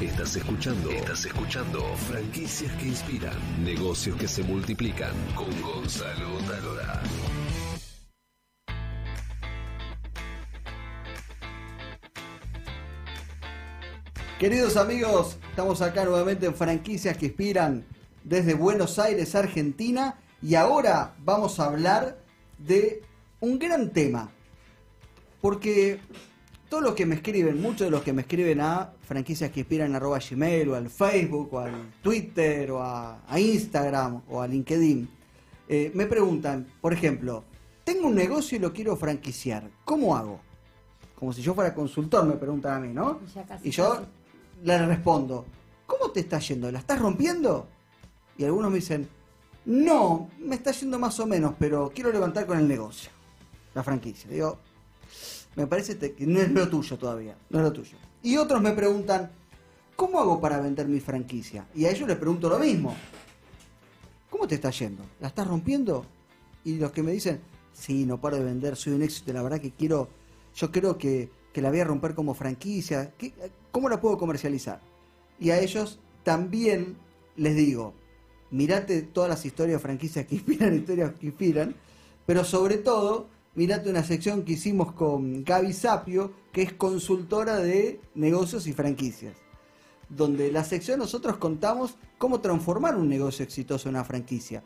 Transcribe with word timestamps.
Estás 0.00 0.36
escuchando. 0.36 0.90
Estás 0.90 1.24
escuchando. 1.24 1.82
Franquicias 1.96 2.70
que 2.74 2.88
inspiran. 2.88 3.32
Negocios 3.64 4.14
que 4.18 4.28
se 4.28 4.42
multiplican. 4.42 5.14
Con 5.34 5.48
Gonzalo 5.62 6.36
Talora. 6.46 7.02
Queridos 14.38 14.76
amigos, 14.76 15.38
estamos 15.48 15.80
acá 15.80 16.04
nuevamente 16.04 16.44
en 16.44 16.54
Franquicias 16.54 17.16
que 17.16 17.26
Inspiran 17.26 17.86
desde 18.22 18.52
Buenos 18.52 18.98
Aires, 18.98 19.34
Argentina. 19.34 20.18
Y 20.42 20.56
ahora 20.56 21.14
vamos 21.20 21.58
a 21.58 21.64
hablar 21.64 22.18
de 22.58 23.02
un 23.40 23.58
gran 23.58 23.94
tema. 23.94 24.30
Porque 25.40 26.00
todos 26.68 26.82
los 26.82 26.94
que 26.94 27.06
me 27.06 27.16
escriben, 27.16 27.60
muchos 27.60 27.86
de 27.86 27.90
los 27.90 28.02
que 28.02 28.12
me 28.12 28.22
escriben 28.22 28.60
a 28.60 28.92
franquicias 29.02 29.50
que 29.50 29.60
inspiran 29.60 29.94
arroba 29.94 30.18
gmail 30.18 30.68
o 30.68 30.74
al 30.74 30.90
Facebook 30.90 31.48
o 31.52 31.60
al 31.60 31.92
Twitter 32.02 32.70
o 32.72 32.82
a, 32.82 33.22
a 33.26 33.40
Instagram 33.40 34.22
o 34.28 34.40
a 34.40 34.48
LinkedIn, 34.48 35.08
eh, 35.68 35.90
me 35.94 36.06
preguntan, 36.06 36.66
por 36.80 36.92
ejemplo, 36.92 37.44
tengo 37.84 38.08
un 38.08 38.14
negocio 38.14 38.56
y 38.56 38.60
lo 38.60 38.72
quiero 38.72 38.96
franquiciar, 38.96 39.68
¿cómo 39.84 40.16
hago? 40.16 40.40
Como 41.14 41.32
si 41.32 41.42
yo 41.42 41.54
fuera 41.54 41.74
consultor, 41.74 42.26
me 42.26 42.34
preguntan 42.34 42.74
a 42.74 42.80
mí, 42.80 42.92
¿no? 42.92 43.20
Casi, 43.46 43.68
y 43.68 43.70
yo 43.70 44.04
les 44.62 44.86
respondo, 44.86 45.46
¿cómo 45.86 46.10
te 46.10 46.20
está 46.20 46.38
yendo? 46.38 46.70
¿La 46.70 46.80
estás 46.80 47.00
rompiendo? 47.00 47.68
Y 48.36 48.44
algunos 48.44 48.70
me 48.70 48.76
dicen, 48.76 49.08
no, 49.64 50.30
me 50.38 50.56
está 50.56 50.72
yendo 50.72 50.98
más 50.98 51.18
o 51.20 51.26
menos, 51.26 51.54
pero 51.58 51.90
quiero 51.94 52.12
levantar 52.12 52.46
con 52.46 52.58
el 52.58 52.68
negocio, 52.68 53.10
la 53.74 53.82
franquicia. 53.82 54.30
Digo, 54.30 54.58
me 55.56 55.66
parece 55.66 55.98
que 55.98 56.26
no 56.26 56.40
es 56.40 56.50
lo 56.50 56.68
tuyo 56.68 56.96
todavía, 56.98 57.36
no 57.50 57.58
es 57.58 57.64
lo 57.64 57.72
tuyo. 57.72 57.96
Y 58.22 58.36
otros 58.36 58.60
me 58.62 58.72
preguntan, 58.72 59.30
¿cómo 59.96 60.20
hago 60.20 60.40
para 60.40 60.60
vender 60.60 60.86
mi 60.88 61.00
franquicia? 61.00 61.66
Y 61.74 61.84
a 61.86 61.90
ellos 61.90 62.06
les 62.08 62.16
pregunto 62.18 62.48
lo 62.48 62.58
mismo. 62.58 62.94
¿Cómo 64.30 64.46
te 64.46 64.56
está 64.56 64.70
yendo? 64.70 65.02
¿La 65.20 65.28
estás 65.28 65.46
rompiendo? 65.46 66.04
Y 66.64 66.76
los 66.76 66.92
que 66.92 67.02
me 67.02 67.12
dicen, 67.12 67.40
sí, 67.72 68.04
no 68.04 68.20
paro 68.20 68.36
de 68.36 68.44
vender, 68.44 68.76
soy 68.76 68.92
un 68.94 69.02
éxito, 69.02 69.32
la 69.32 69.42
verdad 69.42 69.60
que 69.60 69.70
quiero, 69.70 70.08
yo 70.54 70.70
creo 70.72 70.98
que, 70.98 71.30
que 71.52 71.62
la 71.62 71.70
voy 71.70 71.80
a 71.80 71.84
romper 71.84 72.14
como 72.14 72.34
franquicia. 72.34 73.12
¿Qué- 73.16 73.32
¿Cómo 73.70 73.88
la 73.88 74.00
puedo 74.00 74.18
comercializar? 74.18 74.80
Y 75.38 75.50
a 75.50 75.60
ellos 75.60 75.98
también 76.24 76.96
les 77.36 77.54
digo, 77.54 77.94
mirate 78.50 79.02
todas 79.02 79.30
las 79.30 79.44
historias 79.46 79.78
de 79.78 79.82
franquicias 79.82 80.26
que 80.26 80.34
inspiran, 80.36 80.74
historias 80.76 81.12
que 81.18 81.26
inspiran, 81.26 81.74
pero 82.26 82.44
sobre 82.44 82.78
todo, 82.78 83.28
mirate 83.56 83.88
una 83.88 84.04
sección 84.04 84.44
que 84.44 84.52
hicimos 84.52 84.92
con 84.92 85.42
Gaby 85.42 85.72
Sapio, 85.72 86.30
que 86.52 86.62
es 86.62 86.74
consultora 86.74 87.56
de 87.56 88.00
negocios 88.14 88.66
y 88.66 88.74
franquicias, 88.74 89.34
donde 90.10 90.52
la 90.52 90.62
sección 90.62 90.98
nosotros 90.98 91.38
contamos 91.38 91.96
cómo 92.18 92.40
transformar 92.40 92.96
un 92.96 93.08
negocio 93.08 93.42
exitoso 93.42 93.88
en 93.88 93.94
una 93.94 94.04
franquicia. 94.04 94.62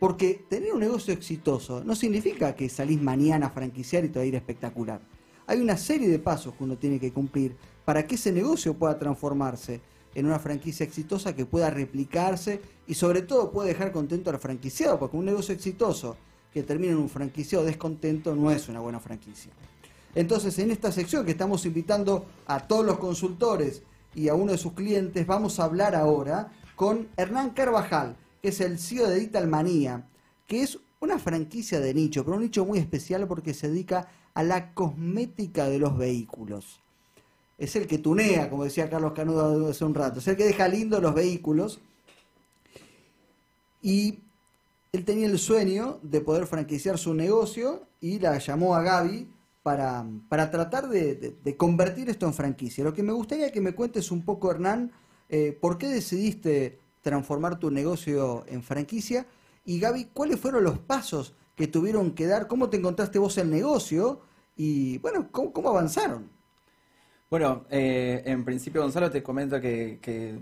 Porque 0.00 0.44
tener 0.48 0.72
un 0.72 0.80
negocio 0.80 1.12
exitoso 1.12 1.84
no 1.84 1.94
significa 1.94 2.54
que 2.54 2.68
salís 2.68 3.00
mañana 3.00 3.46
a 3.46 3.50
franquiciar 3.50 4.04
y 4.04 4.08
te 4.08 4.18
va 4.18 4.24
a 4.24 4.26
ir 4.26 4.34
espectacular. 4.34 5.00
Hay 5.46 5.60
una 5.60 5.76
serie 5.76 6.08
de 6.08 6.18
pasos 6.18 6.54
que 6.54 6.64
uno 6.64 6.76
tiene 6.76 6.98
que 6.98 7.12
cumplir 7.12 7.54
para 7.84 8.06
que 8.06 8.16
ese 8.16 8.32
negocio 8.32 8.74
pueda 8.74 8.98
transformarse 8.98 9.80
en 10.14 10.26
una 10.26 10.38
franquicia 10.38 10.84
exitosa 10.84 11.34
que 11.34 11.44
pueda 11.44 11.68
replicarse 11.68 12.60
y 12.86 12.94
sobre 12.94 13.22
todo 13.22 13.50
pueda 13.50 13.68
dejar 13.68 13.92
contento 13.92 14.30
al 14.30 14.38
franquiciado, 14.38 14.98
porque 14.98 15.18
un 15.18 15.26
negocio 15.26 15.54
exitoso 15.54 16.16
que 16.52 16.62
termina 16.62 16.92
en 16.92 16.98
un 16.98 17.08
franquiciado 17.08 17.64
descontento 17.64 18.34
no 18.34 18.50
es 18.50 18.68
una 18.68 18.80
buena 18.80 19.00
franquicia. 19.00 19.52
Entonces, 20.14 20.58
en 20.58 20.70
esta 20.70 20.90
sección 20.90 21.24
que 21.24 21.32
estamos 21.32 21.66
invitando 21.66 22.26
a 22.46 22.60
todos 22.66 22.84
los 22.86 22.98
consultores 22.98 23.82
y 24.14 24.28
a 24.28 24.34
uno 24.34 24.52
de 24.52 24.58
sus 24.58 24.72
clientes, 24.72 25.26
vamos 25.26 25.60
a 25.60 25.64
hablar 25.64 25.94
ahora 25.94 26.50
con 26.74 27.08
Hernán 27.16 27.50
Carvajal, 27.50 28.16
que 28.40 28.48
es 28.48 28.60
el 28.60 28.78
CEO 28.78 29.08
de 29.08 29.16
Digital 29.16 29.46
Manía, 29.46 30.06
que 30.46 30.62
es 30.62 30.78
una 31.00 31.18
franquicia 31.18 31.80
de 31.80 31.92
nicho, 31.92 32.24
pero 32.24 32.36
un 32.36 32.42
nicho 32.42 32.64
muy 32.64 32.78
especial 32.78 33.26
porque 33.26 33.52
se 33.52 33.68
dedica 33.68 34.08
a 34.32 34.42
la 34.42 34.72
cosmética 34.72 35.68
de 35.68 35.78
los 35.78 35.96
vehículos. 35.96 36.80
Es 37.58 37.76
el 37.76 37.86
que 37.86 37.98
tunea, 37.98 38.50
como 38.50 38.64
decía 38.64 38.90
Carlos 38.90 39.12
Canudo 39.12 39.68
hace 39.68 39.84
un 39.84 39.94
rato, 39.94 40.20
es 40.20 40.28
el 40.28 40.36
que 40.36 40.44
deja 40.44 40.68
lindo 40.68 41.00
los 41.00 41.14
vehículos. 41.14 41.80
Y 43.82 44.18
él 44.96 45.04
tenía 45.04 45.26
el 45.26 45.38
sueño 45.38 45.98
de 46.02 46.20
poder 46.20 46.46
franquiciar 46.46 46.98
su 46.98 47.14
negocio 47.14 47.86
y 48.00 48.18
la 48.18 48.38
llamó 48.38 48.74
a 48.74 48.82
Gaby 48.82 49.28
para, 49.62 50.06
para 50.28 50.50
tratar 50.50 50.88
de, 50.88 51.36
convertir 51.56 52.08
esto 52.08 52.26
en 52.26 52.34
franquicia. 52.34 52.82
Lo 52.82 52.94
que 52.94 53.02
me 53.02 53.12
gustaría 53.12 53.52
que 53.52 53.60
me 53.60 53.74
cuentes 53.74 54.10
un 54.10 54.24
poco, 54.24 54.50
Hernán, 54.50 54.92
eh, 55.28 55.56
por 55.60 55.76
qué 55.76 55.88
decidiste 55.88 56.78
transformar 57.02 57.58
tu 57.58 57.70
negocio 57.70 58.44
en 58.48 58.62
franquicia 58.62 59.26
y 59.64 59.80
Gaby, 59.80 60.06
¿cuáles 60.12 60.40
fueron 60.40 60.64
los 60.64 60.78
pasos 60.78 61.34
que 61.54 61.66
tuvieron 61.66 62.12
que 62.12 62.26
dar? 62.26 62.46
¿Cómo 62.46 62.70
te 62.70 62.76
encontraste 62.76 63.18
vos 63.18 63.36
el 63.38 63.50
negocio? 63.50 64.20
Y 64.56 64.98
bueno, 64.98 65.28
¿cómo, 65.30 65.68
avanzaron? 65.68 66.30
Bueno, 67.28 67.66
eh, 67.70 68.22
en 68.24 68.44
principio, 68.44 68.82
Gonzalo, 68.82 69.10
te 69.10 69.22
comento 69.22 69.60
que 69.60 70.40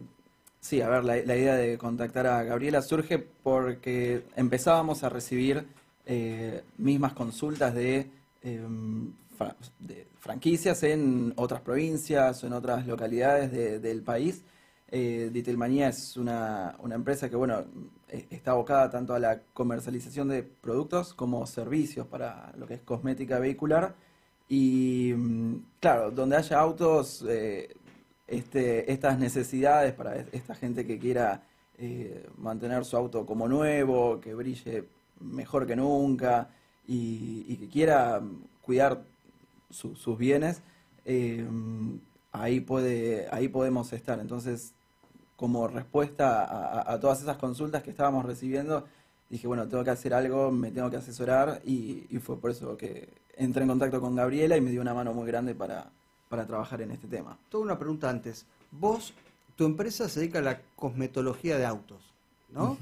sí, 0.65 0.81
a 0.81 0.89
ver, 0.89 1.05
la, 1.05 1.17
la 1.17 1.37
idea 1.37 1.55
de 1.57 1.77
contactar 1.79 2.27
a 2.27 2.43
Gabriela 2.43 2.81
surge 2.83 3.19
porque 3.19 4.25
empezábamos 4.37 5.03
a 5.05 5.09
recibir 5.11 5.67
eh, 6.07 6.63
mismas 6.79 7.13
consultas 7.13 7.75
de, 7.75 8.11
em, 8.43 9.13
de 9.81 10.07
franquicias 10.19 10.83
en 10.85 11.33
otras 11.37 11.61
provincias 11.61 12.43
o 12.43 12.47
en 12.47 12.53
otras 12.55 12.87
localidades 12.87 13.53
de- 13.53 13.79
del 13.79 14.03
país. 14.03 14.43
Eh, 14.91 15.31
Ditelmanía 15.33 15.89
es 15.89 16.17
una, 16.17 16.77
empresa 16.95 17.29
que, 17.29 17.37
bueno, 17.37 17.65
eh, 18.09 18.27
está 18.31 18.53
abocada 18.53 18.89
tanto 18.91 19.13
a 19.15 19.19
la 19.19 19.41
comercialización 19.53 20.29
de 20.29 20.43
productos 20.45 21.15
como 21.15 21.47
servicios 21.47 22.07
para 22.07 22.53
lo 22.57 22.67
que 22.67 22.75
es 22.75 22.81
cosmética 22.83 23.39
vehicular. 23.39 23.95
Y 24.49 25.13
mm, 25.17 25.55
claro, 25.81 26.11
donde 26.11 26.37
haya 26.37 26.59
autos, 26.61 27.25
eh, 27.29 27.69
este, 28.37 28.91
estas 28.93 29.19
necesidades 29.19 29.93
para 29.95 30.17
es- 30.17 30.27
esta 30.33 30.55
gente 30.55 30.87
que 30.87 30.99
quiera 30.99 31.43
eh, 31.79 32.27
mantener 32.39 32.85
su 32.85 32.97
auto 32.97 33.27
como 33.27 33.49
nuevo, 33.49 34.21
que 34.21 34.35
brille 34.35 34.85
mejor 35.21 35.67
que 35.67 35.75
nunca 35.77 36.49
y, 36.87 37.57
que 37.57 37.69
quiera 37.69 38.21
cuidar 38.63 39.03
su- 39.71 39.97
sus 39.97 40.17
bienes, 40.19 40.63
eh, 41.05 41.45
ahí, 42.33 42.61
puede, 42.61 43.27
ahí 43.33 43.49
podemos 43.49 43.93
estar. 43.93 44.19
Entonces, 44.21 44.73
como 45.37 45.67
respuesta 45.69 46.45
a- 46.45 46.93
a 46.95 47.01
todas 47.01 47.21
esas 47.23 47.37
consultas 47.39 47.83
que 47.83 47.91
estábamos 47.91 48.25
recibiendo, 48.25 48.85
dije, 49.31 49.47
bueno, 49.49 49.67
tengo 49.69 49.83
que 49.85 49.91
hacer 49.91 50.15
algo, 50.15 50.51
me 50.53 50.71
tengo 50.71 50.91
que 50.91 50.97
asesorar 50.99 51.61
y, 51.65 52.07
y 52.11 52.19
fue 52.19 52.39
por 52.41 52.51
eso 52.51 52.77
que 52.77 53.09
entré 53.37 53.63
en 53.63 53.69
contacto 53.69 54.01
con 54.01 54.15
Gabriela 54.15 54.57
y 54.57 54.61
me 54.61 54.71
dio 54.71 54.81
una 54.81 54.95
mano 54.95 55.13
muy 55.13 55.27
grande 55.27 55.55
para, 55.55 55.91
para 56.35 56.47
trabajar 56.49 56.83
en 56.83 56.91
este 56.91 57.07
tema. 57.07 57.39
Toda 57.49 57.63
una 57.63 57.79
pregunta 57.79 58.11
antes. 58.11 58.45
Vos, 58.73 59.15
tu 59.55 59.65
empresa 59.67 60.09
se 60.09 60.19
dedica 60.19 60.41
a 60.41 60.43
la 60.43 60.61
cosmetología 60.75 61.57
de 61.59 61.65
autos, 61.65 62.03
¿no? 62.51 62.77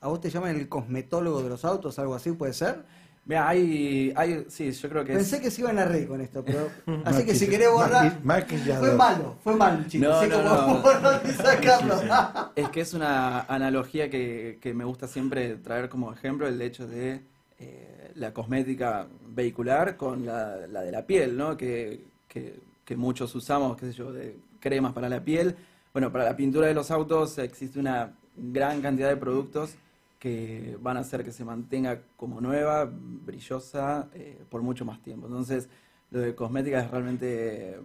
¿A 0.00 0.08
vos 0.08 0.20
te 0.20 0.28
llaman 0.28 0.56
el 0.56 0.68
cosmetólogo 0.68 1.40
de 1.40 1.48
los 1.50 1.64
autos, 1.64 2.00
algo 2.00 2.16
así, 2.16 2.32
puede 2.32 2.52
ser? 2.52 2.82
Mira, 3.24 3.48
hay, 3.48 4.12
hay, 4.16 4.44
sí, 4.48 4.70
yo 4.72 4.88
creo 4.88 5.04
que 5.04 5.12
es- 5.12 5.18
Pensé 5.18 5.40
que 5.40 5.50
se 5.52 5.60
iban 5.60 5.78
a 5.78 5.84
reír 5.84 6.08
con 6.08 6.20
esto, 6.20 6.44
pero... 6.44 6.68
así 7.04 7.24
que 7.24 7.34
si 7.36 7.48
querés 7.48 7.70
borrar... 7.70 8.18
maquillador. 8.24 8.88
Fue 8.88 8.96
malo, 8.96 9.36
fue 9.44 9.54
malo, 9.56 9.84
chicos. 9.88 10.08
No, 10.08 10.20
Sé 10.20 10.28
no, 10.28 10.42
no. 10.82 11.28
y 11.28 11.32
sacarlo. 11.32 12.50
Es 12.56 12.68
que 12.70 12.80
es 12.80 12.92
una 12.92 13.42
analogía 13.42 14.10
que, 14.10 14.58
que 14.60 14.74
me 14.74 14.84
gusta 14.84 15.06
siempre 15.06 15.54
traer 15.56 15.88
como 15.88 16.12
ejemplo 16.12 16.46
el 16.48 16.60
hecho 16.60 16.86
de 16.88 17.20
eh, 17.60 18.10
la 18.16 18.32
cosmética 18.32 19.06
vehicular 19.28 19.96
con 19.96 20.24
la, 20.26 20.66
la 20.68 20.80
de 20.82 20.90
la 20.92 21.04
piel, 21.06 21.36
¿no? 21.36 21.56
Que, 21.56 22.04
que- 22.28 22.65
que 22.86 22.96
muchos 22.96 23.34
usamos, 23.34 23.76
qué 23.76 23.86
sé 23.86 23.92
yo, 23.92 24.12
de 24.12 24.38
cremas 24.60 24.94
para 24.94 25.10
la 25.10 25.22
piel. 25.22 25.56
Bueno, 25.92 26.10
para 26.12 26.24
la 26.24 26.36
pintura 26.36 26.68
de 26.68 26.74
los 26.74 26.90
autos 26.90 27.36
existe 27.38 27.80
una 27.80 28.14
gran 28.36 28.80
cantidad 28.80 29.08
de 29.08 29.16
productos 29.16 29.74
que 30.20 30.78
van 30.80 30.96
a 30.96 31.00
hacer 31.00 31.24
que 31.24 31.32
se 31.32 31.44
mantenga 31.44 32.00
como 32.16 32.40
nueva, 32.40 32.88
brillosa, 32.90 34.08
eh, 34.14 34.38
por 34.48 34.62
mucho 34.62 34.84
más 34.84 35.02
tiempo. 35.02 35.26
Entonces, 35.26 35.68
lo 36.10 36.20
de 36.20 36.34
cosmética 36.34 36.80
es 36.80 36.90
realmente 36.90 37.70
eh, 37.70 37.80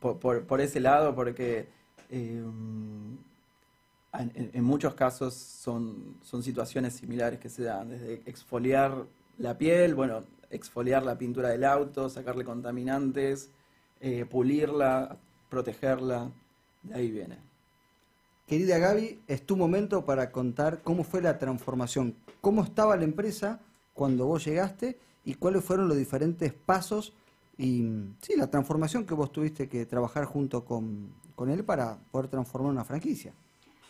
por, 0.00 0.60
ese 0.60 0.80
lado, 0.80 1.14
porque 1.14 1.68
eh, 2.10 2.42
en, 4.12 4.64
muchos 4.64 4.94
casos 4.94 5.34
son 5.34 6.42
situaciones 6.42 6.94
similares 6.94 7.38
que 7.38 7.48
se 7.48 7.62
dan, 7.62 7.90
desde 7.90 8.22
exfoliar 8.26 9.04
la 9.38 9.56
piel, 9.56 9.94
bueno, 9.94 10.24
exfoliar 10.50 11.04
la 11.04 11.16
pintura 11.16 11.50
del 11.50 11.64
auto, 11.64 12.08
sacarle 12.08 12.44
contaminantes, 12.44 13.50
eh, 14.00 14.24
pulirla, 14.24 15.16
protegerla, 15.48 16.30
de 16.82 16.94
ahí 16.94 17.10
viene. 17.10 17.38
Querida 18.46 18.78
Gaby, 18.78 19.20
es 19.26 19.44
tu 19.44 19.56
momento 19.56 20.04
para 20.04 20.30
contar 20.30 20.80
cómo 20.82 21.04
fue 21.04 21.20
la 21.20 21.38
transformación, 21.38 22.14
cómo 22.40 22.62
estaba 22.62 22.96
la 22.96 23.04
empresa 23.04 23.60
cuando 23.92 24.26
vos 24.26 24.44
llegaste 24.44 24.98
y 25.24 25.34
cuáles 25.34 25.64
fueron 25.64 25.88
los 25.88 25.98
diferentes 25.98 26.52
pasos 26.52 27.12
Y 27.58 27.82
sí, 28.22 28.36
la 28.36 28.46
transformación 28.48 29.04
que 29.04 29.14
vos 29.14 29.32
tuviste 29.32 29.68
que 29.68 29.84
trabajar 29.84 30.24
junto 30.24 30.64
con, 30.64 31.12
con 31.34 31.50
él 31.50 31.64
para 31.64 31.98
poder 32.12 32.28
transformar 32.28 32.70
una 32.70 32.84
franquicia. 32.84 33.32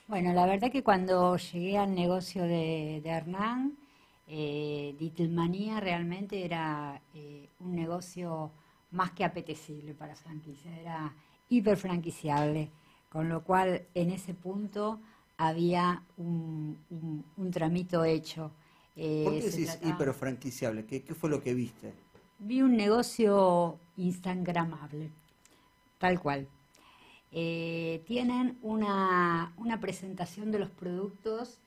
Bueno, 0.09 0.33
la 0.33 0.47
verdad 0.47 0.73
que 0.73 0.83
cuando 0.83 1.37
llegué 1.37 1.77
al 1.77 1.95
negocio 1.95 2.43
de, 2.45 3.01
de 3.05 3.11
Hernán, 3.11 3.77
eh, 4.27 4.95
Dittlemanía 4.99 5.81
realmente 5.81 6.45
era 6.45 7.03
eh, 7.15 7.49
un 7.61 7.75
negocio 7.75 8.51
más 8.91 9.11
que 9.13 9.25
apetecible 9.25 9.95
para 9.95 10.15
franquicia, 10.15 10.77
era 10.79 11.15
hiper 11.49 11.77
franquiciable, 11.77 12.71
con 13.09 13.29
lo 13.29 13.43
cual 13.43 13.83
en 13.95 14.11
ese 14.11 14.35
punto 14.35 15.01
había 15.37 16.03
un, 16.17 16.79
un, 16.91 17.25
un 17.37 17.51
tramito 17.51 18.05
hecho. 18.05 18.51
Eh, 18.97 19.23
¿Por 19.25 19.35
qué 19.35 19.51
decís 19.51 19.79
hiperfranquiciable? 19.85 20.85
¿Qué, 20.85 21.03
¿Qué 21.03 21.15
fue 21.15 21.31
lo 21.31 21.43
que 21.43 21.55
viste? 21.55 21.93
Vi 22.41 22.63
un 22.63 22.77
negocio 22.77 23.79
instagramable, 23.97 25.11
tal 25.99 26.21
cual. 26.21 26.49
Eh, 27.31 28.03
tienen 28.07 28.59
una, 28.63 29.53
una 29.59 29.81
presentación 29.81 30.51
de 30.51 30.59
los 30.59 30.71
productos, 30.71 31.59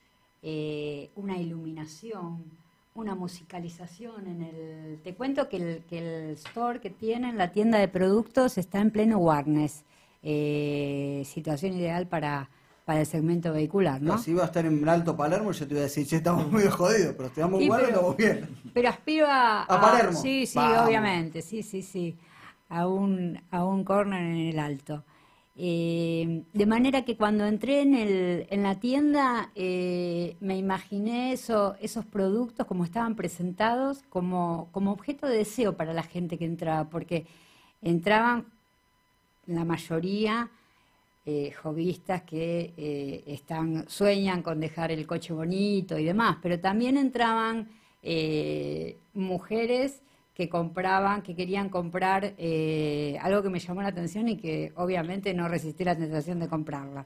eh, 0.42 1.12
una 1.16 1.38
iluminación, 1.38 2.44
una 2.94 3.16
musicalización 3.16 4.28
en 4.28 4.42
el... 4.42 5.00
Te 5.04 5.14
cuento 5.16 5.48
que 5.50 5.58
el, 5.58 5.84
que 5.86 6.00
el 6.00 6.30
store 6.32 6.80
que 6.82 6.90
tienen, 6.90 7.38
la 7.38 7.52
tienda 7.52 7.78
de 7.80 7.88
productos, 7.88 8.58
está 8.58 8.80
en 8.80 8.92
pleno 8.92 9.18
Warnes. 9.18 9.84
Eh, 10.24 11.24
situación 11.26 11.74
ideal 11.74 12.08
para, 12.08 12.50
para 12.86 13.00
el 13.00 13.06
segmento 13.06 13.54
vehicular, 13.54 14.02
¿no? 14.02 14.14
No, 14.14 14.18
si 14.20 14.32
iba 14.32 14.44
a 14.44 14.46
estar 14.48 14.66
en 14.66 14.88
Alto 14.88 15.16
Palermo, 15.16 15.52
yo 15.52 15.68
te 15.68 15.74
iba 15.74 15.80
a 15.82 15.84
decir, 15.86 16.06
che, 16.06 16.18
estamos 16.18 16.52
medio 16.52 16.70
jodidos, 16.72 17.16
pero 17.16 17.30
te 17.30 17.42
damos 17.42 17.60
Sí, 17.60 17.66
y 17.66 17.70
pero- 17.70 17.88
estamos 17.88 18.18
bien. 18.18 18.50
Pero 18.74 18.90
aspiro 18.90 19.26
a... 19.28 19.64
A 19.64 19.82
Palermo. 19.82 20.20
Sí, 20.22 20.46
sí, 20.46 20.58
Vamos. 20.60 20.88
obviamente, 20.88 21.42
sí, 21.42 21.64
sí, 21.64 21.82
sí. 21.82 22.18
A 22.70 22.88
un, 22.88 23.42
a 23.52 23.66
un 23.66 23.84
corner 23.84 24.22
en 24.22 24.38
el 24.50 24.60
alto. 24.60 25.04
Eh, 25.64 26.42
de 26.54 26.66
manera 26.66 27.06
que 27.06 27.16
cuando 27.16 27.46
entré 27.46 27.82
en, 27.82 27.94
el, 27.94 28.48
en 28.50 28.64
la 28.64 28.80
tienda 28.80 29.52
eh, 29.54 30.36
me 30.40 30.58
imaginé 30.58 31.34
eso, 31.34 31.76
esos 31.80 32.04
productos 32.04 32.66
como 32.66 32.84
estaban 32.84 33.16
presentados 33.16 34.02
como, 34.10 34.70
como 34.72 34.92
objeto 34.92 35.28
de 35.28 35.38
deseo 35.38 35.78
para 35.78 35.94
la 35.94 36.02
gente 36.02 36.40
que 36.40 36.46
entraba, 36.46 36.90
porque 36.90 37.28
entraban 37.84 38.48
la 39.46 39.64
mayoría 39.64 40.50
eh, 41.28 41.54
hobbyistas 41.62 42.24
que 42.24 42.74
eh, 42.76 43.24
están, 43.28 43.88
sueñan 43.88 44.42
con 44.42 44.60
dejar 44.60 44.92
el 44.92 45.06
coche 45.06 45.32
bonito 45.32 46.00
y 46.00 46.06
demás, 46.06 46.38
pero 46.42 46.60
también 46.60 46.98
entraban 46.98 47.70
eh, 48.02 48.98
mujeres 49.14 50.02
que 50.42 50.50
compraban, 50.50 51.22
que 51.22 51.36
querían 51.36 51.70
comprar 51.70 52.34
eh, 52.40 53.16
algo 53.22 53.44
que 53.44 53.50
me 53.52 53.60
llamó 53.60 53.84
la 53.84 53.90
atención 53.90 54.28
y 54.28 54.38
que 54.38 54.74
obviamente 54.76 55.36
no 55.36 55.48
resistí 55.48 55.84
la 55.84 55.96
tentación 55.96 56.40
de 56.40 56.48
comprarla. 56.48 57.06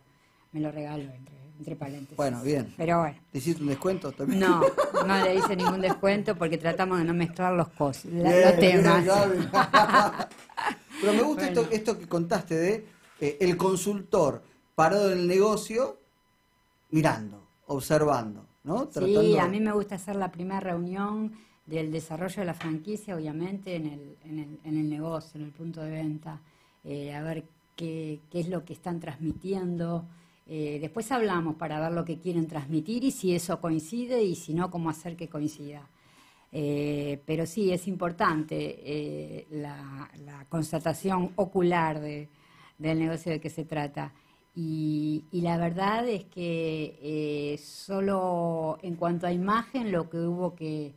Me 0.54 0.62
lo 0.62 0.72
regaló 0.72 1.04
entre, 1.12 1.36
entre 1.60 1.76
paréntesis. 1.76 2.16
Bueno, 2.16 2.42
bien. 2.44 2.74
Pero 2.78 3.00
bueno. 3.02 3.18
¿Te 3.34 3.40
hiciste 3.40 3.62
un 3.62 3.68
descuento 3.68 4.14
también? 4.14 4.40
No, 4.40 4.62
no 5.06 5.22
le 5.22 5.36
hice 5.36 5.54
ningún 5.58 5.82
descuento 5.82 6.38
porque 6.38 6.58
tratamos 6.58 6.98
de 7.00 7.04
no 7.04 7.14
mezclar 7.14 7.52
los, 7.52 7.68
cos, 7.70 8.06
la- 8.06 8.30
Bien, 8.32 8.42
los 8.44 8.58
temas. 8.58 9.06
Pero 11.02 11.12
me 11.14 11.22
gusta 11.24 11.44
Bueno. 11.48 11.62
esto, 11.62 11.76
esto 11.76 12.00
que 12.00 12.08
contaste 12.08 12.56
de 12.56 12.86
eh, 13.20 13.38
el 13.42 13.58
consultor 13.58 14.44
parado 14.76 15.12
en 15.12 15.20
el 15.20 15.28
negocio, 15.28 15.98
mirando, 16.92 17.44
observando, 17.68 18.46
¿no? 18.64 18.90
Sí, 18.94 19.38
a 19.38 19.48
mí 19.50 19.60
me 19.60 19.74
gusta 19.74 19.96
hacer 19.96 20.16
la 20.16 20.32
primera 20.32 20.62
reunión 20.62 21.34
del 21.66 21.92
desarrollo 21.92 22.42
de 22.42 22.46
la 22.46 22.54
franquicia, 22.54 23.16
obviamente, 23.16 23.76
en 23.76 23.88
el, 23.88 24.18
en 24.26 24.40
el, 24.40 24.60
en 24.64 24.78
el 24.78 24.90
negocio, 24.90 25.40
en 25.40 25.48
el 25.48 25.52
punto 25.52 25.82
de 25.82 25.92
venta, 25.92 26.40
eh, 26.84 27.14
a 27.14 27.22
ver 27.24 27.44
qué, 27.76 28.20
qué 28.32 28.40
es 28.42 28.50
lo 28.50 28.64
que 28.64 28.74
están 28.74 29.00
transmitiendo. 29.00 30.06
Eh, 30.48 30.78
después 30.80 31.12
hablamos 31.12 31.56
para 31.56 31.80
ver 31.80 31.92
lo 31.92 32.06
que 32.06 32.20
quieren 32.20 32.48
transmitir 32.48 33.04
y 33.04 33.12
si 33.12 33.34
eso 33.34 33.60
coincide 33.60 34.24
y 34.24 34.36
si 34.36 34.54
no, 34.54 34.70
cómo 34.70 34.90
hacer 34.92 35.16
que 35.16 35.28
coincida. 35.28 35.90
Eh, 36.52 37.20
pero 37.26 37.46
sí, 37.48 37.72
es 37.72 37.88
importante 37.88 39.46
la, 39.50 40.10
la 40.24 40.46
constatación 40.48 41.32
ocular 41.36 42.00
de- 42.00 42.30
del 42.78 43.00
negocio 43.00 43.32
de 43.32 43.40
que 43.42 43.50
se 43.50 43.66
trata. 43.66 44.14
Y, 44.56 45.24
la 45.32 45.58
verdad 45.58 46.08
es 46.08 46.24
que 46.26 47.60
solo 47.62 48.78
en 48.84 48.96
cuanto 48.96 49.28
a 49.28 49.34
imagen 49.34 49.92
lo 49.92 50.10
que 50.10 50.18
hubo 50.20 50.56
que 50.56 50.94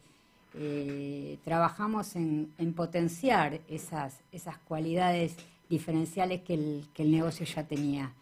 eh, 0.58 1.38
trabajamos 1.44 2.16
en, 2.16 2.52
en 2.58 2.74
potenciar 2.74 3.60
esas, 3.68 4.20
esas 4.32 4.58
cualidades 4.58 5.36
diferenciales 5.68 6.42
que 6.42 6.54
el, 6.54 7.10
negocio 7.10 7.46
ya 7.46 7.64
tenía. 7.66 8.14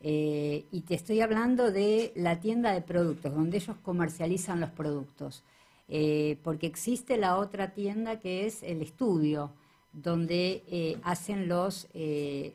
Eh, 0.00 0.64
y 0.72 0.82
te 0.82 0.94
estoy 0.94 1.20
hablando 1.20 1.70
de 1.72 2.12
la 2.16 2.40
tienda 2.40 2.72
de 2.72 2.82
productos, 2.82 3.34
donde 3.34 3.58
ellos 3.58 3.76
comercializan 3.82 4.60
los 4.60 4.70
productos. 4.70 5.44
Eh, 5.88 6.38
porque 6.42 6.66
existe 6.66 7.18
la 7.18 7.36
otra 7.36 7.72
tienda 7.74 8.18
que 8.20 8.46
es 8.46 8.62
el 8.62 8.80
estudio, 8.82 9.52
donde 9.92 10.98
hacen 11.04 11.46
los, 11.48 11.88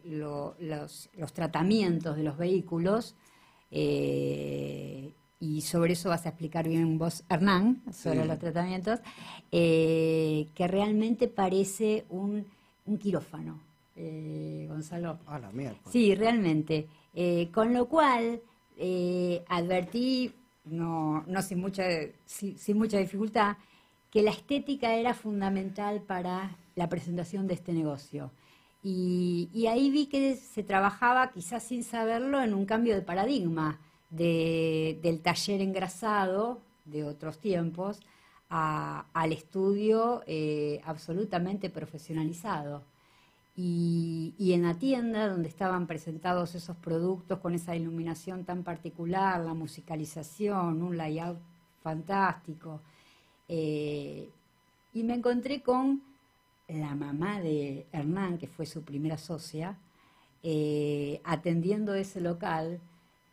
lo- 0.03 0.55
los, 0.59 1.09
tratamientos 1.33 2.17
de 2.17 2.23
los 2.23 2.37
vehículos. 2.37 3.15
eh, 3.71 5.13
y 5.39 5.61
sobre 5.61 5.93
eso 5.93 6.09
vas 6.09 6.25
a 6.25 6.29
explicar 6.29 6.67
bien 6.67 6.97
vos, 6.97 7.23
Hernán, 7.29 7.81
sobre 7.91 8.21
Sí. 8.23 8.27
los 8.27 8.39
tratamientos, 8.39 8.99
eh, 9.51 10.47
que 10.53 10.67
realmente 10.67 11.27
parece 11.27 12.05
un, 12.09 12.45
un 12.85 12.97
quirófano, 12.97 13.59
eh, 13.95 14.65
Gonzalo. 14.69 15.19
Ah, 15.27 15.39
la 15.39 15.51
mierda. 15.51 15.77
Sí, 15.89 16.13
realmente. 16.15 16.87
Eh, 17.13 17.49
con 17.53 17.73
lo 17.73 17.87
cual, 17.87 18.41
eh, 18.77 19.43
advertí, 19.47 20.31
no, 20.65 21.23
no 21.27 21.41
sin, 21.41 21.59
mucha, 21.59 21.83
sin, 22.25 22.57
sin 22.57 22.77
mucha 22.77 22.97
dificultad, 22.97 23.57
que 24.11 24.21
la 24.23 24.31
estética 24.31 24.95
era 24.95 25.13
fundamental 25.13 26.01
para 26.01 26.55
la 26.75 26.89
presentación 26.89 27.47
de 27.47 27.53
este 27.55 27.73
negocio. 27.73 28.31
Y, 28.83 29.49
y 29.53 29.67
ahí 29.67 29.89
vi 29.91 30.05
que 30.07 30.35
se 30.35 30.63
trabajaba, 30.63 31.31
quizás 31.31 31.63
sin 31.63 31.83
saberlo, 31.83 32.41
en 32.41 32.53
un 32.53 32.65
cambio 32.65 32.95
de 32.95 33.01
paradigma 33.01 33.79
de- 34.09 34.99
del 35.03 35.21
taller 35.21 35.61
engrasado 35.61 36.59
de 36.85 37.03
otros 37.03 37.37
tiempos 37.39 37.99
al 38.49 39.31
estudio 39.31 40.23
eh, 40.25 40.81
absolutamente 40.83 41.69
profesionalizado. 41.69 42.83
Y, 43.55 44.33
y 44.39 44.53
en 44.53 44.63
la 44.63 44.75
tienda 44.75 45.27
donde 45.27 45.49
estaban 45.49 45.85
presentados 45.85 46.55
esos 46.55 46.77
productos 46.77 47.39
con 47.39 47.53
esa 47.53 47.75
iluminación 47.75 48.45
tan 48.45 48.63
particular, 48.63 49.41
la 49.41 49.53
musicalización, 49.53 50.81
un 50.81 50.97
layout 50.97 51.37
fantástico, 51.83 52.79
eh, 53.49 54.29
y 54.93 55.03
me 55.03 55.13
encontré 55.15 55.61
con 55.61 56.01
la 56.69 56.95
mamá 56.95 57.41
de 57.41 57.85
Hernán, 57.91 58.37
que 58.37 58.47
fue 58.47 58.65
su 58.65 58.83
primera 58.83 59.17
socia, 59.17 59.77
eh, 60.41 61.19
atendiendo 61.25 61.93
ese 61.95 62.21
local 62.21 62.79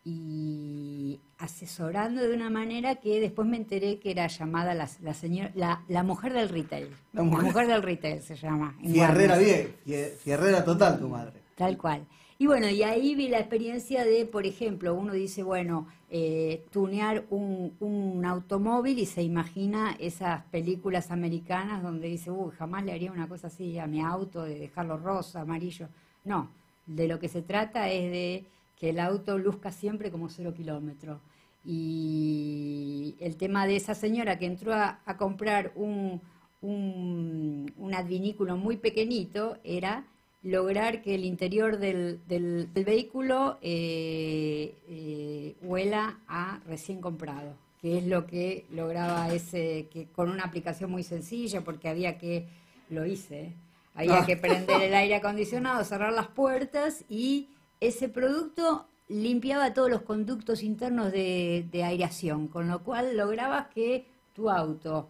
y 0.09 1.21
asesorando 1.39 2.23
de 2.23 2.33
una 2.35 2.49
manera 2.49 2.95
que 2.97 3.21
después 3.21 3.47
me 3.49 3.57
enteré 3.57 3.99
que 3.99 4.13
era 4.13 4.29
llamada 4.29 4.73
la, 4.73 4.89
la, 5.03 5.15
señora, 5.15 5.51
la, 5.55 5.83
la 5.89 6.03
mujer 6.05 6.33
del 6.33 6.49
retail. 6.49 6.89
La 7.13 7.23
La 7.23 7.29
mujer- 7.29 7.67
del 7.67 7.83
retail 7.83 8.23
se 8.23 8.37
llama. 8.37 8.75
Fierrera 8.83 9.37
bien, 9.37 9.75
fie- 9.85 10.13
fierrera 10.17 10.65
total 10.65 10.99
tu 11.01 11.09
madre. 11.09 11.41
Tal 11.57 11.77
cual. 11.77 12.07
Y 12.39 12.47
bueno, 12.47 12.69
y 12.69 12.83
ahí 12.83 13.15
vi 13.15 13.29
la 13.29 13.39
experiencia 13.41 14.05
de, 14.05 14.27
por 14.27 14.47
ejemplo, 14.47 14.95
uno 14.95 15.13
dice, 15.13 15.43
bueno, 15.43 15.89
eh, 16.11 16.65
tunear 16.71 17.25
un, 17.31 17.73
un 17.81 18.25
automóvil 18.25 18.99
y 18.99 19.07
se 19.07 19.23
imagina 19.23 19.97
esas 19.99 20.45
películas 20.53 21.11
americanas 21.11 21.83
donde 21.83 22.09
dice, 22.09 22.31
uy, 22.31 22.53
jamás 22.59 22.85
le 22.85 22.93
haría 22.93 23.11
una 23.11 23.27
cosa 23.29 23.49
así 23.49 23.79
a 23.79 23.87
mi 23.87 24.03
auto, 24.03 24.45
de 24.45 24.59
dejarlo 24.59 24.99
rosa, 24.99 25.41
amarillo. 25.41 25.89
No, 26.25 26.49
de 26.87 27.09
lo 27.09 27.19
que 27.19 27.29
se 27.29 27.43
trata 27.43 27.91
es 27.91 28.11
de 28.11 28.45
que 28.79 28.91
el 28.91 29.01
auto 29.01 29.39
luzca 29.39 29.73
siempre 29.73 30.11
como 30.11 30.29
cero 30.29 30.53
kilómetro. 30.55 31.21
Y 31.65 33.17
el 33.21 33.37
tema 33.37 33.67
de 33.67 33.77
esa 33.77 33.95
señora 33.95 34.39
que 34.39 34.47
entró 34.47 34.73
a, 34.75 35.01
a 35.05 35.17
comprar 35.17 35.73
un, 35.75 36.21
un, 36.63 37.73
un 37.77 37.95
advinículo 37.95 38.57
muy 38.57 38.77
pequeñito 38.77 39.59
era 39.65 40.05
lograr 40.43 41.03
que 41.03 41.15
el 41.17 41.25
interior 41.25 41.79
del, 41.79 42.21
del- 42.29 42.73
del 42.73 42.85
vehículo 42.85 43.59
eh, 43.63 44.75
eh, 44.89 45.55
huela 45.63 46.21
a 46.29 46.61
recién 46.69 47.01
comprado, 47.01 47.55
que 47.81 47.99
es 47.99 48.07
lo 48.07 48.27
que 48.27 48.65
lograba 48.71 49.33
ese, 49.35 49.89
que 49.93 50.07
con 50.15 50.31
una 50.31 50.45
aplicación 50.45 50.91
muy 50.91 51.03
sencilla, 51.03 51.63
porque 51.63 51.89
había 51.89 52.19
que, 52.19 52.47
lo 52.91 53.05
hice, 53.07 53.41
¿eh? 53.47 53.53
había 53.95 54.19
Ah. 54.21 54.27
que 54.27 54.37
prender 54.37 54.83
el 54.83 54.95
aire 54.95 55.17
acondicionado, 55.17 55.83
cerrar 55.83 56.13
las 56.13 56.29
puertas 56.29 57.05
y 57.09 57.49
ese 57.81 58.09
producto 58.09 58.87
limpiaba 59.09 59.73
todos 59.73 59.91
los 59.91 60.03
conductos 60.03 60.63
internos 60.63 61.13
de, 61.13 61.69
aireación, 61.85 62.49
con 62.49 62.69
lo 62.69 62.83
cual 62.83 63.17
lograbas 63.17 63.69
que 63.69 64.07
tu 64.35 64.51
auto, 64.51 65.09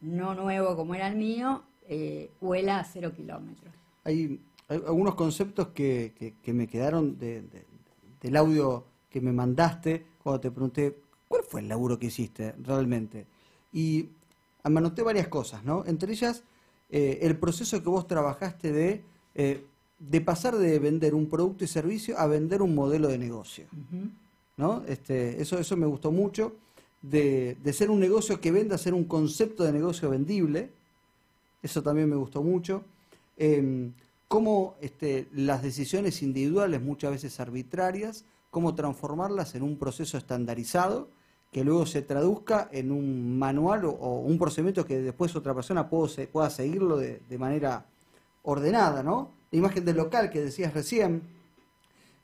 no 0.00 0.34
nuevo 0.34 0.76
como 0.76 0.94
era 0.94 1.08
el 1.08 1.16
mío, 1.16 1.62
eh, 1.88 2.30
huela 2.40 2.80
a 2.80 2.84
cero 2.84 3.12
kilómetros. 3.14 3.72
Hay, 4.04 4.40
algunos 4.68 5.14
conceptos 5.14 5.68
que, 5.68 6.34
me 6.46 6.66
quedaron 6.66 7.18
de- 7.18 7.42
de- 7.42 7.64
del 8.20 8.36
audio 8.36 8.84
que 9.08 9.20
me 9.20 9.32
mandaste 9.32 10.04
cuando 10.22 10.40
te 10.40 10.50
pregunté 10.50 10.98
cuál 11.28 11.42
fue 11.44 11.60
el 11.60 11.68
laburo 11.68 11.98
que 11.98 12.06
hiciste 12.06 12.54
realmente. 12.62 13.26
Y 13.72 14.08
anoté 14.64 15.02
varias 15.02 15.28
cosas, 15.28 15.64
¿no? 15.64 15.84
Entre 15.86 16.12
ellas, 16.12 16.42
eh, 16.90 17.20
el 17.22 17.36
proceso 17.38 17.82
que 17.82 17.88
vos 17.88 18.06
trabajaste 18.06 18.72
de, 18.72 19.04
eh, 19.34 19.64
de 19.98 20.20
pasar 20.20 20.56
de 20.56 20.78
vender 20.78 21.14
un 21.14 21.26
producto 21.26 21.64
y 21.64 21.66
servicio 21.66 22.18
a 22.18 22.26
vender 22.26 22.62
un 22.62 22.74
modelo 22.74 23.08
de 23.08 23.18
negocio. 23.18 23.66
¿no? 24.56 24.82
Este, 24.86 25.40
eso, 25.40 25.58
eso 25.58 25.76
me 25.76 25.86
gustó 25.86 26.12
mucho, 26.12 26.54
de, 27.02 27.56
de 27.62 27.72
ser 27.72 27.90
un 27.90 28.00
negocio 28.00 28.40
que 28.40 28.50
venda 28.50 28.74
a 28.74 28.78
ser 28.78 28.94
un 28.94 29.04
concepto 29.04 29.64
de 29.64 29.72
negocio 29.72 30.10
vendible, 30.10 30.70
eso 31.62 31.82
también 31.82 32.08
me 32.08 32.16
gustó 32.16 32.42
mucho. 32.42 32.82
Em, 33.36 33.92
cómo 34.28 34.76
este, 34.80 35.28
las 35.32 35.62
decisiones 35.62 36.22
individuales, 36.22 36.82
muchas 36.82 37.12
veces 37.12 37.38
arbitrarias, 37.38 38.24
cómo 38.50 38.74
transformarlas 38.74 39.54
en 39.54 39.62
un 39.62 39.76
proceso 39.76 40.16
estandarizado 40.18 41.08
que 41.52 41.64
luego 41.64 41.86
se 41.86 42.02
traduzca 42.02 42.68
en 42.72 42.90
un 42.90 43.38
manual 43.38 43.84
o, 43.84 43.90
o 43.90 44.20
un 44.20 44.38
procedimiento 44.38 44.84
que 44.84 44.98
después 44.98 45.34
otra 45.36 45.54
persona 45.54 45.88
pueda, 45.88 46.26
pueda 46.26 46.50
seguirlo 46.50 46.96
de, 46.96 47.20
de 47.28 47.38
manera 47.38 47.86
ordenada, 48.42 49.02
¿no? 49.02 49.30
La 49.50 49.58
imagen 49.58 49.84
del 49.84 49.96
local 49.96 50.30
que 50.30 50.40
decías 50.40 50.74
recién, 50.74 51.22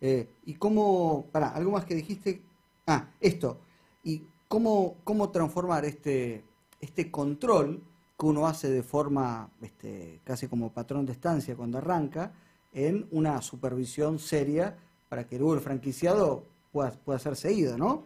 eh, 0.01 0.29
y 0.45 0.55
cómo, 0.55 1.27
para, 1.33 1.49
algo 1.49 1.73
más 1.73 1.85
que 1.85 1.95
dijiste, 1.95 2.43
ah, 2.87 3.09
esto, 3.21 3.59
y 4.03 4.23
cómo, 4.49 4.97
cómo 5.05 5.31
transformar 5.31 5.85
este, 5.85 6.43
este 6.81 7.11
control 7.11 7.81
que 8.19 8.27
uno 8.27 8.47
hace 8.47 8.69
de 8.71 8.83
forma 8.83 9.49
este, 9.61 10.21
casi 10.25 10.49
como 10.49 10.73
patrón 10.73 11.07
de 11.07 11.13
estancia 11.13 11.57
cuando 11.57 11.79
arranca, 11.79 12.33
en 12.73 13.07
una 13.11 13.41
supervisión 13.43 14.19
seria 14.19 14.77
para 15.09 15.27
que 15.27 15.39
luego 15.39 15.55
el 15.55 15.61
franquiciado 15.61 16.45
pueda, 16.73 16.91
pueda 16.91 17.19
ser 17.19 17.37
seguido, 17.37 17.77
¿no? 17.77 18.05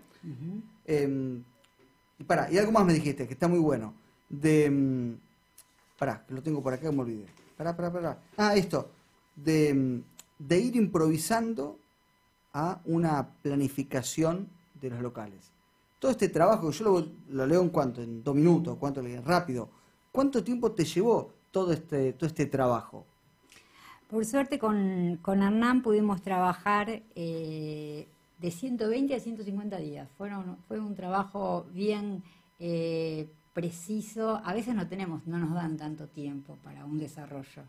Eh, 0.87 1.41
y 2.19 2.25
para, 2.25 2.51
y 2.51 2.59
algo 2.59 2.73
más 2.73 2.85
me 2.85 2.95
dijiste, 2.95 3.27
que 3.27 3.35
está 3.35 3.49
muy 3.49 3.59
bueno. 3.59 3.95
De. 4.29 4.71
mm, 4.71 5.15
Pará, 5.99 6.25
que 6.27 6.35
lo 6.35 6.43
tengo 6.43 6.63
por 6.63 6.75
acá, 6.75 6.91
me 6.93 7.01
olvidé. 7.01 7.27
Pará, 7.57 7.75
pará, 7.75 7.93
pará. 7.93 8.19
Ah, 8.37 8.55
esto. 8.55 8.91
De, 9.37 9.73
mm, 9.73 10.03
de 10.39 10.59
ir 10.59 10.77
improvisando 10.77 11.79
a 12.53 12.81
una 12.87 13.29
planificación 13.43 14.49
de 14.81 14.91
los 14.91 15.01
locales. 15.01 15.53
Todo 15.99 16.11
este 16.11 16.29
trabajo, 16.29 16.71
yo 16.71 17.07
lo, 17.29 17.47
leo 17.47 17.63
en 17.63 17.71
cuánto, 17.71 18.03
en 18.03 18.23
dos 18.23 18.35
minutos, 18.35 18.77
cuánto 18.79 19.03
rápido. 19.25 19.69
¿Cuánto 20.13 20.43
tiempo 20.43 20.73
te 20.73 20.85
llevó 20.85 21.33
todo 21.51 21.73
este, 21.73 22.13
todo 22.15 22.27
este 22.27 22.47
trabajo? 22.47 23.05
Por 24.09 24.25
suerte 24.25 24.59
con, 24.59 25.19
con 25.21 25.43
Hernán 25.43 25.83
pudimos 25.83 26.23
trabajar 26.23 27.03
eh, 27.15 28.07
de 28.39 28.51
120 28.51 29.15
a 29.15 29.21
150 29.21 29.77
días. 29.79 30.09
Fueron, 30.17 30.57
fue 30.69 30.79
un 30.79 30.95
trabajo 30.95 31.67
bien 31.73 32.23
eh, 32.61 33.29
preciso. 33.53 34.41
A 34.45 34.55
veces 34.55 34.75
no 34.75 34.87
tenemos, 34.87 35.27
no 35.27 35.39
nos 35.39 35.55
dan 35.55 35.77
tanto 35.77 36.07
tiempo 36.07 36.57
para 36.63 36.85
un 36.85 36.99
desarrollo. 36.99 37.65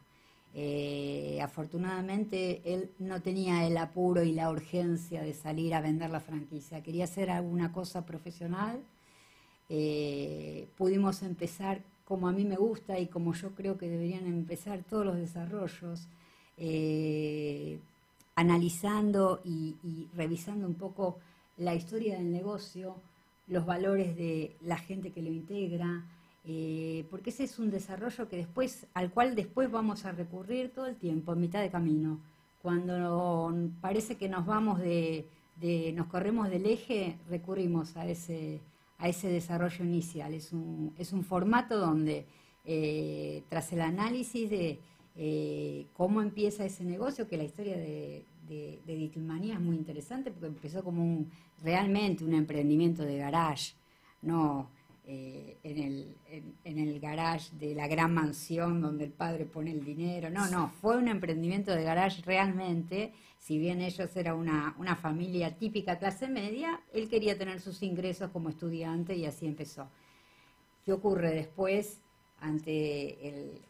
Eh, 0.53 1.39
afortunadamente 1.41 2.61
él 2.65 2.89
no 2.99 3.21
tenía 3.21 3.67
el 3.67 3.77
apuro 3.77 4.23
y 4.23 4.31
la 4.31 4.49
urgencia 4.49 5.21
de 5.21 5.33
salir 5.33 5.73
a 5.75 5.81
vender 5.81 6.09
la 6.09 6.19
franquicia. 6.19 6.81
Quería 6.81 7.03
hacer 7.03 7.29
alguna 7.29 7.71
cosa 7.71 8.05
profesional. 8.05 8.81
Eh, 9.69 10.67
pudimos 10.77 11.21
empezar 11.23 11.81
como 12.05 12.27
a 12.27 12.31
mí 12.31 12.45
me 12.45 12.55
gusta 12.55 12.97
y 12.99 13.07
como 13.07 13.33
yo 13.33 13.51
creo 13.51 13.77
que 13.77 13.89
deberían 13.89 14.25
empezar 14.25 14.83
todos 14.89 15.05
los 15.05 15.17
desarrollos, 15.17 16.07
eh, 16.57 17.79
analizando 18.35 19.41
y, 19.43 19.75
y 19.83 20.07
revisando 20.15 20.65
un 20.65 20.75
poco 20.75 21.19
la 21.57 21.75
historia 21.75 22.15
del 22.17 22.31
negocio, 22.31 22.95
los 23.47 23.65
valores 23.65 24.15
de 24.15 24.55
la 24.61 24.77
gente 24.77 25.11
que 25.11 25.21
lo 25.21 25.31
integra, 25.31 26.05
eh, 26.49 27.05
porque 27.11 27.29
ese 27.31 27.43
es 27.43 27.59
un 27.59 27.69
desarrollo 27.69 28.29
que 28.29 28.37
después, 28.37 28.87
al 28.93 29.11
cual 29.11 29.35
después 29.35 29.69
vamos 29.69 30.05
a 30.05 30.13
recurrir 30.13 30.71
todo 30.73 30.85
el 30.87 30.95
tiempo, 30.95 31.33
en 31.33 31.41
mitad 31.41 31.61
de 31.61 31.69
camino. 31.69 32.19
Cuando 32.61 33.53
parece 33.81 34.15
que 34.15 34.29
nos 34.29 34.45
vamos 34.45 34.79
de, 34.79 35.25
de- 35.59 35.91
nos 35.93 36.07
corremos 36.07 36.49
del 36.49 36.65
eje, 36.65 37.17
recurrimos 37.29 37.95
a 37.97 38.07
ese, 38.07 38.61
a 38.97 39.09
ese 39.09 39.27
desarrollo 39.29 39.83
inicial. 39.83 40.33
Es 40.33 40.53
un, 40.53 40.93
es 40.97 41.11
un 41.13 41.23
formato 41.23 41.77
donde, 41.77 42.25
eh, 42.65 43.43
tras 43.49 43.71
el 43.73 43.81
análisis 43.81 44.49
de 44.49 44.79
eh, 45.17 45.85
cómo 45.97 46.21
empieza 46.21 46.63
ese 46.65 46.83
negocio, 46.85 47.27
que 47.27 47.37
la 47.37 47.43
historia 47.43 47.75
de, 47.77 48.23
de, 48.47 48.79
de 48.85 48.95
Ditilmanía 48.95 49.55
es 49.55 49.61
muy 49.61 49.75
interesante, 49.75 50.31
porque 50.31 50.47
empezó 50.47 50.83
como 50.83 51.03
un, 51.03 51.29
realmente 51.63 52.23
un 52.23 52.33
emprendimiento 52.33 53.03
de 53.03 53.17
garage, 53.17 53.73
no 54.21 54.69
eh, 55.09 55.57
en, 55.63 55.77
el, 55.77 56.15
en, 56.65 56.77
el 56.79 56.99
garage 56.99 57.55
de 57.55 57.73
la 57.73 57.87
gran 57.87 58.13
mansión 58.13 58.81
donde 58.81 59.05
el 59.05 59.11
padre 59.11 59.45
pone 59.45 59.71
el 59.71 59.83
dinero. 59.85 60.29
No, 60.29 60.49
no, 60.49 60.69
fue 60.81 60.97
un 60.97 61.07
emprendimiento 61.07 61.71
de 61.73 61.83
garage 61.83 62.21
realmente. 62.25 63.13
Si 63.39 63.57
bien 63.57 63.79
ellos 63.81 64.13
eran 64.17 64.35
una, 64.35 64.75
una 64.77 64.95
familia 64.97 65.55
típica 65.57 65.97
clase 65.97 66.27
media, 66.27 66.81
él 66.93 67.07
quería 67.07 67.37
tener 67.37 67.61
sus 67.61 67.81
ingresos 67.83 68.31
como 68.31 68.49
estudiante 68.49 69.15
y 69.15 69.25
así 69.25 69.45
empezó. 69.45 69.87
¿Qué 70.83 70.91
ocurre 70.91 71.31
después 71.31 71.99
ante 72.41 73.29
el- 73.29 73.61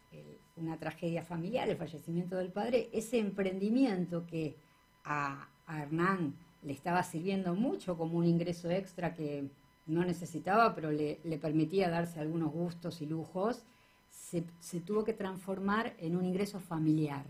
una 0.56 0.76
tragedia 0.76 1.22
familiar, 1.22 1.68
el 1.68 1.76
fallecimiento 1.76 2.34
del 2.36 2.50
padre? 2.50 2.88
Ese 2.92 3.20
emprendimiento 3.20 4.26
que 4.26 4.56
a, 5.04 5.46
a 5.68 5.82
Hernán 5.82 6.34
le 6.64 6.72
estaba 6.72 7.04
sirviendo 7.04 7.54
mucho 7.54 7.96
como 7.96 8.18
un 8.18 8.26
ingreso 8.26 8.68
extra 8.68 9.14
que 9.14 9.44
no 9.88 10.04
necesitaba, 10.04 10.74
pero 10.74 10.90
le, 10.92 11.18
le 11.24 11.38
permitía 11.38 11.88
darse 11.90 12.20
algunos 12.20 12.52
gustos 12.52 13.00
y 13.02 13.06
lujos, 13.06 13.62
se, 14.10 14.44
se 14.60 14.80
tuvo 14.80 15.02
que 15.04 15.12
transformar 15.14 15.94
en 15.98 16.14
un 16.16 16.24
ingreso 16.24 16.60
familiar. 16.60 17.24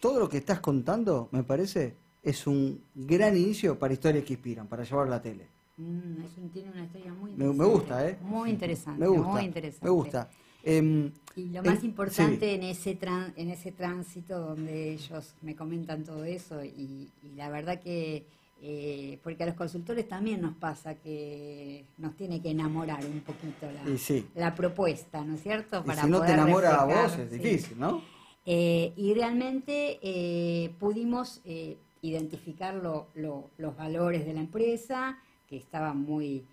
Todo 0.00 0.18
lo 0.20 0.28
que 0.28 0.38
estás 0.38 0.60
contando, 0.60 1.28
me 1.30 1.42
parece, 1.42 1.94
es 2.22 2.46
un 2.46 2.82
gran 2.94 3.36
inicio 3.36 3.78
para 3.78 3.92
historias 3.94 4.24
que 4.24 4.34
inspiran, 4.34 4.66
para 4.66 4.82
llevar 4.84 5.08
la 5.08 5.20
tele. 5.20 5.46
Mm, 5.76 6.22
es 6.24 6.36
un- 6.38 6.50
tiene 6.50 6.70
una 6.70 6.84
historia 6.84 7.12
muy 7.14 7.32
Me- 7.32 7.44
me 7.46 7.50
interesante. 7.52 7.72
gusta, 7.74 8.08
¿eh? 8.08 8.18
Muy 8.22 8.50
interesante, 8.50 9.00
Me 9.00 9.06
gusta. 9.08 9.28
muy 9.32 9.42
interesante. 9.44 9.84
Me 9.86 9.90
gusta. 9.90 10.30
Em, 10.64 11.12
Y 11.34 11.48
lo 11.48 11.62
más 11.62 11.82
importante 11.82 12.48
sí. 12.50 12.54
en 12.54 12.62
ese 12.62 12.98
tran- 12.98 13.32
en 13.36 13.50
ese 13.50 13.72
tránsito 13.72 14.38
donde 14.38 14.92
ellos 14.92 15.34
me 15.42 15.56
comentan 15.56 16.04
todo 16.04 16.24
eso 16.24 16.64
y, 16.64 17.10
y 17.22 17.28
la 17.36 17.48
verdad 17.48 17.80
que 17.80 18.24
eh, 18.64 19.18
porque 19.24 19.42
a 19.42 19.46
los 19.46 19.56
consultores 19.56 20.08
también 20.08 20.40
nos 20.40 20.54
pasa 20.54 20.94
que 20.94 21.84
nos 21.98 22.14
tiene 22.16 22.40
que 22.40 22.50
enamorar 22.50 23.04
un 23.04 23.20
poquito 23.20 23.66
la, 23.70 23.90
Y 23.90 23.98
sí. 23.98 24.26
la 24.36 24.54
propuesta, 24.54 25.24
¿no 25.24 25.34
es 25.34 25.42
cierto? 25.42 25.82
y 25.84 25.90
si 25.90 26.06
no 26.08 26.22
te 26.22 26.32
enamora 26.32 26.80
a 26.80 26.84
vos, 26.84 26.94
reflejar, 26.94 27.20
es 27.20 27.30
sí. 27.30 27.38
difícil, 27.38 27.78
¿no? 27.80 28.02
Eh, 28.46 28.92
y 28.96 29.14
realmente 29.14 29.98
eh, 30.02 30.70
pudimos 30.78 31.40
eh, 31.44 31.76
identificar 32.02 32.74
lo- 32.74 33.08
lo- 33.14 33.50
los 33.58 33.76
valores 33.76 34.24
de 34.26 34.32
la 34.34 34.40
empresa, 34.40 35.18
que 35.48 35.56
estaban 35.56 36.00
muy 36.02 36.44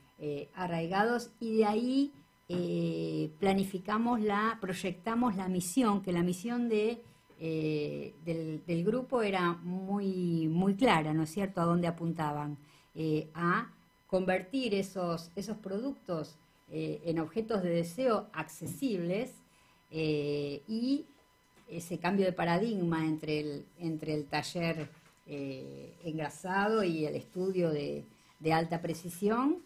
arraigados, 0.56 1.32
y 1.40 1.58
de 1.60 1.66
ahí 1.66 2.12
planificamos 3.40 4.20
la, 4.22 4.58
proyectamos 4.62 5.36
la 5.36 5.48
misión, 5.48 6.02
que 6.02 6.12
la 6.12 6.24
misión 6.24 6.70
de, 6.70 7.02
eh, 7.42 8.14
del, 8.26 8.84
grupo 8.84 9.22
era 9.22 9.54
muy, 9.64 10.50
muy 10.50 10.76
clara, 10.76 11.14
¿no 11.14 11.24
es 11.24 11.30
cierto?, 11.30 11.62
a 11.62 11.66
dónde 11.66 11.88
apuntaban, 11.88 12.58
eh, 12.96 13.30
a 13.34 13.72
convertir 14.08 14.76
esos, 14.76 15.32
esos 15.38 15.56
productos 15.58 16.36
eh, 16.70 17.02
en 17.06 17.20
objetos 17.20 17.64
de 17.64 17.70
deseo 17.70 18.28
accesibles 18.34 19.32
y 19.92 21.06
ese 21.68 21.98
cambio 21.98 22.26
de 22.26 22.32
paradigma 22.32 23.08
entre 23.08 23.40
el, 23.40 23.66
entre 23.80 24.14
el 24.14 24.26
taller 24.26 24.88
engrasado 25.26 26.84
y 26.84 27.06
el 27.06 27.16
estudio 27.16 27.72
de 27.72 28.06
alta 28.54 28.82
precisión 28.82 29.64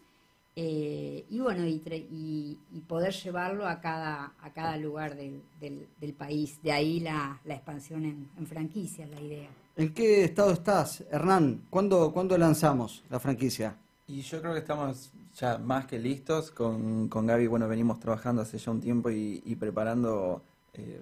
eh, 0.56 1.24
y 1.28 1.40
bueno 1.40 1.66
y, 1.66 1.80
tre- 1.80 2.06
y- 2.10 2.58
y 2.72 2.80
poder 2.80 3.12
llevarlo 3.12 3.66
a 3.66 3.80
cada, 3.80 4.32
a 4.40 4.50
cada 4.52 4.76
lugar 4.76 5.16
del, 5.16 5.42
del- 5.60 5.86
del 6.00 6.12
país. 6.12 6.60
De 6.62 6.72
ahí 6.72 7.00
la, 7.00 7.40
la 7.44 7.54
expansión 7.54 8.04
en, 8.04 8.28
en 8.38 8.46
franquicias, 8.46 9.08
la 9.10 9.20
idea. 9.20 9.48
¿En 9.76 9.92
qué 9.92 10.22
estado 10.24 10.52
estás, 10.52 11.02
Hernán? 11.10 11.62
¿Cuándo, 11.70 12.12
¿cuándo 12.12 12.38
lanzamos 12.38 13.02
la 13.10 13.18
franquicia? 13.18 13.76
Y 14.06 14.20
yo 14.20 14.40
creo 14.40 14.52
que 14.52 14.60
estamos 14.60 15.10
ya 15.36 15.58
más 15.58 15.86
que 15.86 15.98
listos. 15.98 16.50
Con, 16.52 17.08
con 17.08 17.26
Gaby, 17.26 17.48
bueno, 17.48 17.66
venimos 17.66 17.98
trabajando 17.98 18.42
hace 18.42 18.58
ya 18.58 18.70
un 18.70 18.80
tiempo 18.80 19.10
y, 19.10 19.42
y 19.44 19.56
preparando 19.56 20.42
eh, 20.74 21.00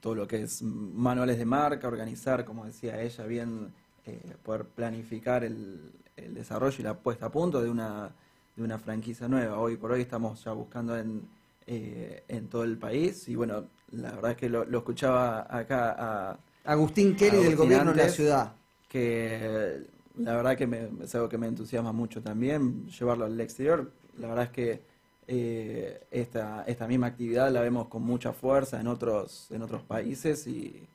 todo 0.00 0.14
lo 0.14 0.26
que 0.26 0.42
es 0.44 0.62
manuales 0.62 1.36
de 1.36 1.44
marca, 1.44 1.86
organizar, 1.88 2.44
como 2.46 2.64
decía 2.64 3.02
ella, 3.02 3.26
bien 3.26 3.72
eh, 4.06 4.36
poder 4.42 4.64
planificar 4.64 5.44
el, 5.44 5.92
el 6.16 6.32
desarrollo 6.34 6.76
y 6.78 6.82
la 6.84 6.94
puesta 6.94 7.26
a 7.26 7.30
punto 7.32 7.60
de 7.62 7.68
una, 7.68 8.12
de 8.56 8.62
una 8.62 8.78
franquicia 8.78 9.28
nueva. 9.28 9.58
Hoy 9.58 9.76
por 9.76 9.92
hoy 9.92 10.00
estamos 10.00 10.42
ya 10.42 10.52
buscando 10.52 10.96
en, 10.96 11.22
eh, 11.66 12.24
en 12.28 12.48
todo 12.48 12.64
el 12.64 12.78
país 12.78 13.28
y 13.28 13.34
bueno, 13.36 13.64
la 13.92 14.12
verdad 14.12 14.32
es 14.32 14.36
que 14.36 14.48
lo, 14.48 14.64
lo 14.64 14.78
escuchaba 14.78 15.46
acá 15.48 15.94
a 15.98 16.38
Agustín 16.64 17.14
Kelly 17.14 17.36
del 17.36 17.38
Agustín 17.38 17.56
gobierno 17.58 17.92
de 17.92 18.02
la 18.02 18.08
ciudad. 18.08 18.52
que 18.88 19.82
la 20.18 20.34
verdad 20.34 20.56
que 20.56 20.66
me, 20.66 20.88
es 21.02 21.14
algo 21.14 21.28
que 21.28 21.38
me 21.38 21.46
entusiasma 21.46 21.92
mucho 21.92 22.22
también, 22.22 22.86
llevarlo 22.86 23.26
al 23.26 23.38
exterior. 23.40 23.92
La 24.18 24.28
verdad 24.28 24.44
es 24.44 24.50
que 24.50 24.80
eh, 25.28 26.06
esta, 26.10 26.64
esta 26.66 26.86
misma 26.86 27.08
actividad 27.08 27.50
la 27.52 27.60
vemos 27.60 27.88
con 27.88 28.02
mucha 28.02 28.32
fuerza 28.32 28.80
en 28.80 28.86
otros, 28.86 29.48
en 29.50 29.62
otros 29.62 29.82
países 29.82 30.46
y, 30.46 30.86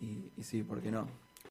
y, 0.00 0.30
y 0.36 0.42
sí, 0.42 0.62
¿por 0.62 0.80
qué 0.80 0.90
no? 0.90 1.06